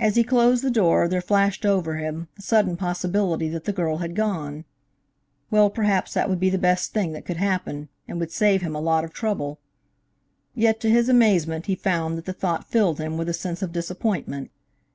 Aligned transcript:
As 0.00 0.16
he 0.16 0.24
closed 0.24 0.64
the 0.64 0.70
door, 0.70 1.06
there 1.06 1.20
flashed 1.20 1.66
over 1.66 1.96
him, 1.98 2.28
the 2.34 2.40
sudden 2.40 2.78
possibility 2.78 3.46
that 3.50 3.64
the 3.64 3.74
girl 3.74 3.98
had 3.98 4.16
gone. 4.16 4.64
Well, 5.50 5.68
perhaps 5.68 6.14
that 6.14 6.30
would 6.30 6.40
be 6.40 6.48
the 6.48 6.56
best 6.56 6.94
thing 6.94 7.12
that 7.12 7.26
could 7.26 7.36
happen 7.36 7.90
and 8.08 8.18
would 8.18 8.32
save 8.32 8.62
him 8.62 8.74
a 8.74 8.80
lot 8.80 9.04
of 9.04 9.12
trouble; 9.12 9.58
yet 10.54 10.80
to 10.80 10.88
his 10.88 11.10
amazement 11.10 11.66
he 11.66 11.74
found 11.74 12.16
that 12.16 12.24
the 12.24 12.32
thought 12.32 12.64
filled 12.70 12.98
him 12.98 13.18
with 13.18 13.28
a 13.28 13.34
sense 13.34 13.60
of 13.60 13.70
disappointment. 13.70 14.50